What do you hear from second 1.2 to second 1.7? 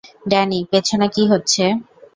হচ্ছে?